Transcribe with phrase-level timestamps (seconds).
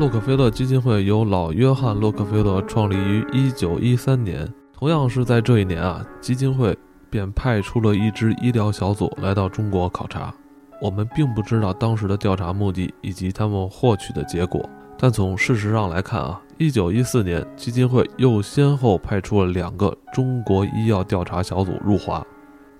[0.00, 4.50] 洛克菲勒基金会由老约翰·洛克菲勒创立于1913年。
[4.72, 6.74] 同样是在这一年啊，基金会
[7.10, 10.32] 便派出了一支医疗小组来到中国考察。
[10.80, 14.66] 我们并不知道当时的调查目的以及他们获取的结果，
[14.96, 22.26] 但从事实上来看啊，1914年基金会又先后派出了两个中国医药调查小组入华。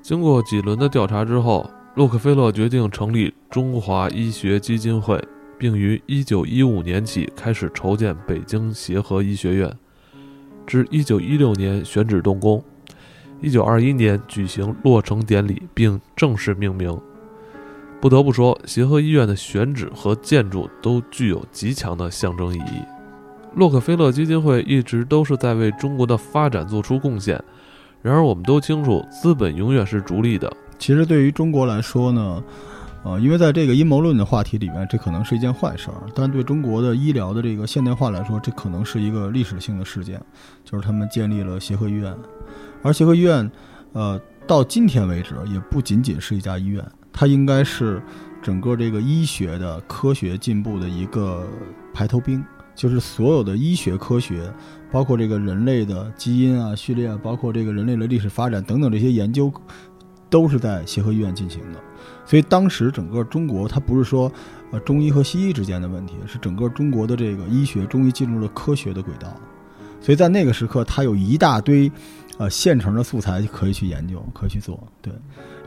[0.01, 5.23] 经过几轮的调查之后，洛克菲勒决定成立中华医学基金会。
[5.60, 9.70] 并于1915年起开始筹建北京协和医学院，
[10.66, 12.64] 至1916年选址动工
[13.42, 16.98] ，1921年举行落成典礼并正式命名。
[18.00, 22.80] 不得不说，协和医院的选址和建筑都具有极强的象征意义。
[23.55, 27.38] 洛克菲勒基金会一直都是在为中国的发展做出贡献。
[28.00, 30.50] 然而，我们都清楚，资本永远是逐利的。
[30.78, 32.42] 其实，对于中国来说呢？
[33.03, 40.20] 啊，因为在这个阴谋论的话题里面，这可能是一件坏事儿，但对中国的医疗的这个现代化来说，这可能是一个历史性的事件，
[40.65, 42.15] 就是他们建立了协和医院，
[42.83, 43.51] 而协和医院，
[43.95, 48.03] 呃，到今天为止也不仅仅是一家医院，它应该是
[48.42, 51.47] 整个这个医学的科学进步的一个
[51.95, 54.53] 排头兵，就是所有的医学科学，
[54.92, 59.51] 包括这个人类的基因啊、序列啊，包括这个人类的历史发展等等这些研究，
[60.29, 61.81] 都是在协和医院进行的。
[62.25, 64.31] 所以当时整个中国，它不是说，
[64.70, 69.34] 呃，中医和西医之间的问题，是整个中国的这个医学，中医进入了科学的轨道。
[70.01, 71.91] 所以在那个时刻，它有一大堆，
[72.39, 74.83] 呃，现成的素材可以去研究，可以去做。
[75.03, 75.12] 对，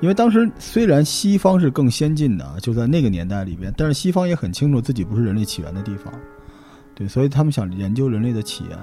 [0.01, 6.11] 因为当时虽然西方是更先进的，就在那个年代里边，但是西方也很清楚自己不是人类起源的地方。
[6.95, 8.77] 对，所以他们想研究人类的起源。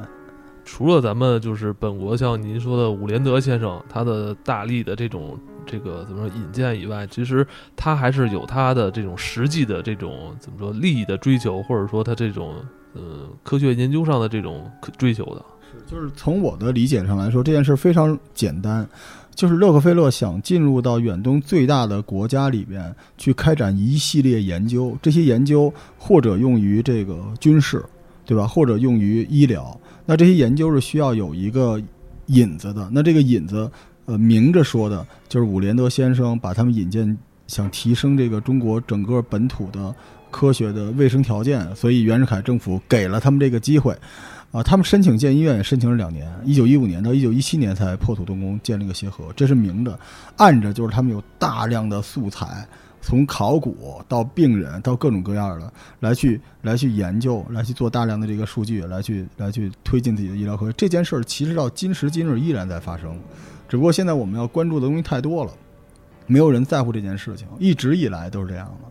[0.72, 5.36] 除了咱们就是本国像您说的伍连德先生，他的大力的这种。
[5.66, 12.54] 这个怎么说引荐以外，其实他还是有他的这种实际的这种怎么说利益的追求，或者说他这种
[12.94, 15.44] 呃科学研究上的这种追求的。
[15.70, 18.88] 是，就是从我的理解上来说，这件事非常简单，
[19.32, 27.84] 就是洛克菲勒想进入到远东最大的国家里边去开展一系列研究，这些研究或者用于这个军事，
[28.24, 28.46] 对吧？
[28.46, 31.80] 或者用于医疗，那这些研究是需要有一个
[32.26, 33.70] 引子的，那这个引子。
[34.06, 37.16] 呃，明着说的就是伍连德先生把他们引荐，
[37.46, 39.94] 想提升这个中国整个本土的
[40.32, 43.96] 科学的卫生条件，所以袁世凯政府给了他们这个机会。
[44.50, 49.96] 啊，他们申请建医院也申请了两年，一九一五年到一九一七年才破土动工建了个协和，这是明着，
[50.36, 52.66] 暗着就是他们有大量的素材，
[53.02, 60.72] 从考古到病人到各种各样的来去来去研究，来去做大量的这个数据，来去来去推进自己的医疗科学。
[60.76, 63.18] 这件事儿其实到今时今日依然在发生。
[63.68, 65.52] 只不过现在我们要关注的东西太多了，
[66.26, 68.88] 没有人在乎这件事情，一直以来都是这样的。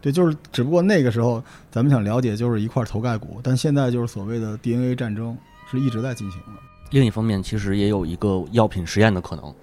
[0.00, 5.36] 对，就是只不过那个时候咱们想了解就是一块头盖骨，但现在就是所谓的 DNA 战争
[5.70, 6.60] 是一直在进行的。
[6.90, 9.54] 另一方面，其实也有一个药品实验的可能。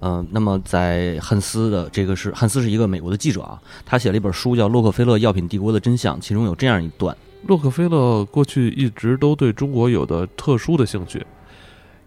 [0.00, 7.16] 嗯，那么在汉斯的这个是汉斯是一个美国的记者啊，他写了一本书叫《洛克菲勒药品帝国的真相》，其中有这样一段：
[7.46, 11.26] 洛克菲勒过去一直都对中国有的特殊的兴趣。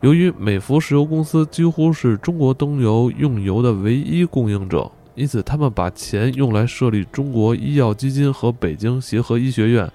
[0.01, 9.91] 由于美孚石油公司几乎是中国灯油用油的唯一供应者，因此他们把钱用来设立中国医药基金和北京协和医学院，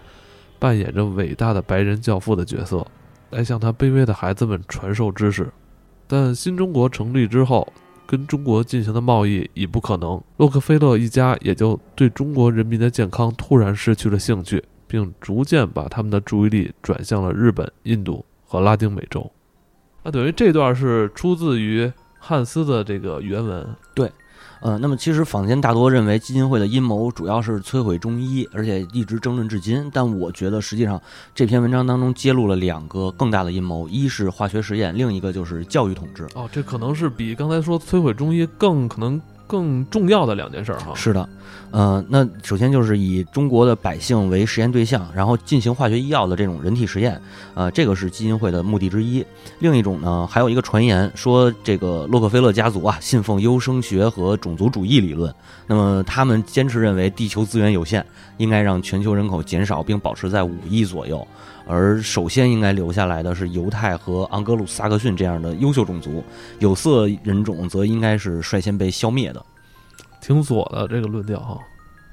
[0.59, 2.85] 扮演着伟大的白人教父的角色，
[3.35, 5.51] 来向他卑微的孩子们传授知识。
[6.07, 7.67] 但新中国成立之后，
[8.07, 19.29] 跟中国进行的贸易已不可能，洛克菲勒一家也就对中国人民的健康突然失去了兴趣，并逐渐把他们的注意力转向了日本、印度和拉丁美洲。
[20.05, 21.91] 那等于这段是出自于
[22.21, 24.13] 汉斯的这个原文，对，
[24.65, 29.91] 呃，那么其实坊间大多认为基金会的阴谋主要是摧毁中医，而且一直争论至今。
[29.93, 30.99] 但我觉得实际上
[31.35, 36.27] 这篇文章当中揭露了两个更大的阴谋，一是化学实验，另一个就是教育统治。
[36.35, 39.21] 哦，这可能是比刚才说摧毁中医更可能。
[39.47, 41.29] 更重要的两件事儿哈，是的，
[41.71, 47.21] 呃，那首先就是以中国的百姓为实验对象，然后进行化学医药的这种人体实验，
[47.55, 49.25] 呃，这个是基金会的目的之一。
[49.59, 55.33] 另一种呢，还有一个传言说，这个洛克菲勒家族啊，信奉优生学和种族主义理论，
[55.67, 58.05] 那么他们坚持认为地球资源有限，
[58.39, 61.27] 应该让全球人口减少并保持在五亿左右。
[61.67, 66.23] 而首先应该留下来的是犹太和盎格鲁撒克逊这样的优秀种族，
[66.59, 69.44] 有色人种则应该是率先被消灭的。
[70.25, 71.59] 挺左的这个论调哈。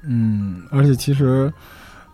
[0.04, 1.50] 嗯，而且其实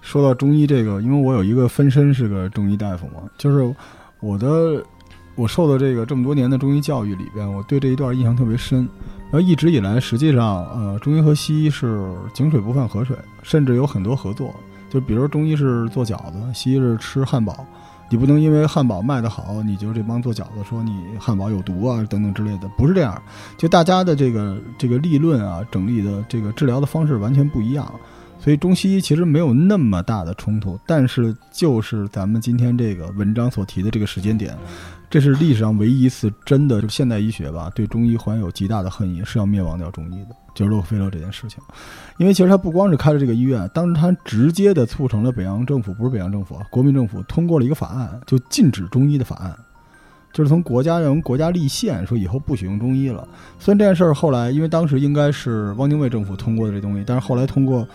[0.01, 3.75] 说到中医这个，因为我有一个分身是个中医大夫嘛，就是
[4.21, 4.81] 我的
[5.35, 8.89] 我受的这个这么多年的中医教育里边，我对这一段印象特别深。
[9.31, 14.55] 然后一直以来，实际上呃，中医和西医是井水不犯河水，甚至有很多合作。
[14.89, 17.67] 就比如中医是做饺子，西医是吃汉堡，
[18.11, 23.21] 你不能因为汉堡卖得好，你就这帮做饺子说你汉堡有毒啊等等之类的，不是这样。
[23.57, 27.91] 就大家的这个这个立论啊，整理的这个治疗的方式完全不一样，
[28.39, 30.79] 所以中西医其实没有那么大的冲突。
[30.87, 34.57] 但是就是咱们今天这个文章所提的这个时间点，
[35.11, 41.63] 这是历史上唯一一次真的就现代医学吧对中医怀有极大的恨意，是要灭亡掉中医的，就是洛克菲勒这件事情。
[42.19, 49.57] 因为其实他不光是开了这个医院，当时他直接的促成了北洋政府，不是北洋政府啊，国民政府通过了一个法案，就禁止中医的法案，
[50.33, 53.27] 就是从国家让国家立宪，说以后不许用中医了。
[53.59, 57.87] 虽然这件事儿后来， 因为当时应该是汪精卫政府通过的这东西，但是后来通过，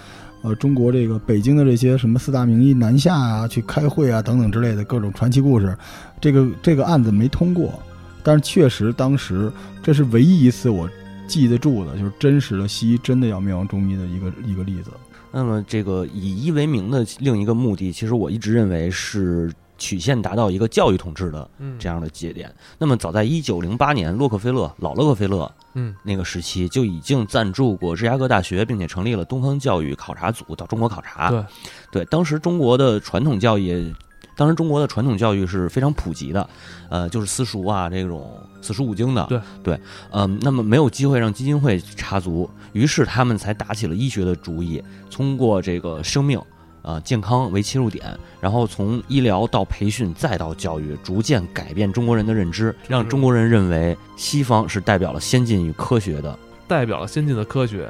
[0.44, 5.76] 呃，中国这个北京的这些什么四大名医南下啊，去开会啊等等之类的各种传奇故事，
[6.22, 7.74] 这个这个案子没通过，
[8.22, 9.52] 但是确实当时
[9.82, 10.88] 这是唯一一次我。
[11.26, 14.92] 记得住的，就是真实的西医真的要灭亡中医的一个一个例子。
[15.32, 19.50] 那么，这个以医为名的另一个目的，其实我一直认为是
[19.84, 22.50] 曲线达到一个教育统治的这样的节点。
[22.78, 31.30] 那么，早在一九零八年，洛克菲勒老洛克菲勒嗯那个时期就已经赞助过芝加哥大学，并且成立了东方教育考察组到中国考察。
[31.30, 31.46] 对，
[31.92, 33.94] 对，当时中国的传统教育。
[34.36, 36.50] 当时中国的传统教育是非常普及的，
[36.90, 39.24] 呃，就是私塾啊，这种四书五经的。
[39.28, 46.42] 对对，嗯，那么没有机会让基金会插足，于是他们才打起了医学的主意，通过这个生命、
[46.84, 48.06] 呃健康为切入点，
[48.40, 56.38] 然后从医疗到培训再到教育，逐渐改变中国人的认知，让中国人认为西方是代表了先进与科学的，
[56.68, 57.90] 代表了先进的科学。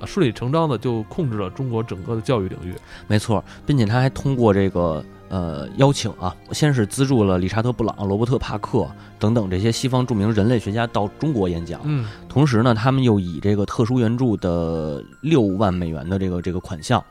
[0.00, 2.74] 啊，顺理成章的就控制了中国整个的教育领域。
[3.06, 5.04] 没错，并且他还通过这个。
[5.30, 8.86] 呃，邀请啊，先是资助了理查德·布朗、罗伯特·帕克
[9.16, 11.80] 等等这些西方著名人类学家到中国演讲。
[11.84, 17.02] 嗯，同时呢，他们又以这个特殊援助的六万美元的这个这个款项，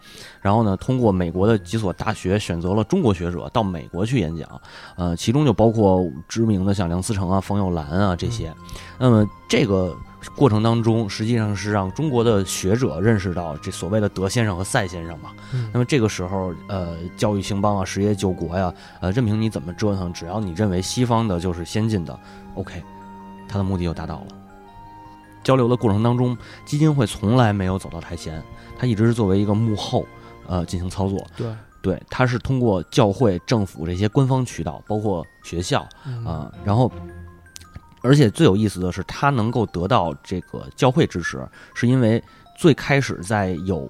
[0.42, 4.62] 然后呢，通过美国的几所大学选择了中国学者到美国去演讲。
[4.98, 8.54] 呃，其中就包括知名的像梁思成啊、冯友兰啊这些。
[9.00, 9.96] 那么这个。
[10.36, 15.32] 过程当中，实际上是让中国的学者认识到这所谓的德先生和赛先生嘛。
[15.72, 22.20] 那么这个时候，呃，教育兴邦啊，实业救国呀，呃，任凭你怎么折腾，只要你认为西方的就是先进的
[22.56, 22.84] ，OK，
[23.48, 24.28] 他的目的就达到了。
[25.42, 28.44] 交流的过程当中，基金会从来没有走到台前，
[28.78, 30.06] 他一直是作为一个幕后，
[30.48, 31.26] 呃，进行操作。
[31.38, 35.88] 对，对，他是通过教会、政府这些官方渠道，包括学校
[36.26, 36.92] 啊，然后。
[38.02, 42.24] 而且最有意思的是，他能够得到这个教会支持，是因为
[42.58, 43.90] 最开始在有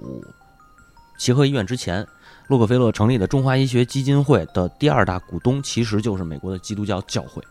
[1.18, 2.06] 协和医院之前，
[2.48, 7.44] 洛克菲勒成立的中华医学基金会的第二大股东其实就是美国的基督教教会。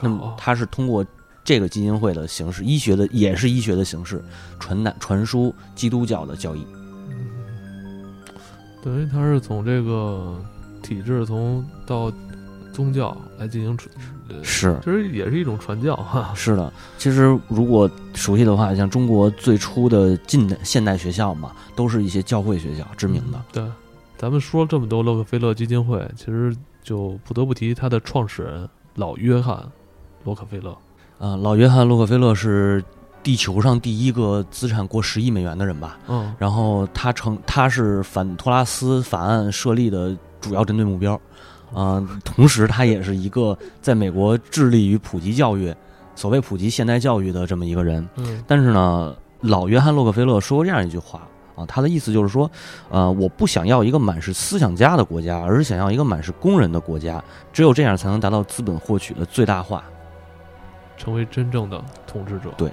[0.00, 1.04] 那么他是通过
[1.44, 4.24] 这个基金会的形式，医学的也是医学的形式，
[4.58, 6.66] 传达传输基督教的教义。
[8.82, 10.40] 等于他是从这个
[10.82, 12.10] 体制从到。
[12.76, 13.90] 宗教来进行传
[14.42, 16.30] 是，其实也是一种传教哈。
[16.34, 23.42] 是的，其实如果熟悉的话，像中国最初的近代现代学校嘛，都是一些教会学校，知名的。
[23.50, 23.64] 对，
[24.18, 29.66] 咱们说了这么多洛克菲勒基金会，其实就不得不提他的创始人老约翰
[30.24, 30.76] 洛克菲勒。
[31.18, 32.84] 呃，老约翰洛克菲勒是
[33.22, 35.98] 地球上第一个资产过十亿美元的人吧？
[36.08, 36.34] 嗯。
[36.38, 41.18] 然后他成，他是反托拉斯法案设立的主要针对目标。
[41.74, 45.74] 啊，同时他也是一个在美国致力于普及教育，
[46.14, 48.08] 所谓普及现代教育的这么一个人。
[48.16, 52.50] 嗯，但是呢，老约翰洛克菲勒说过这样一句话啊，他的意思就是说，
[52.90, 59.82] 呃，我不想要一个满是思想家的国家，而是想要一个满是工人的国家，只有这样才能达到资本获取的最大化，
[60.96, 62.50] 成为真正的统治者。
[62.56, 62.70] 对。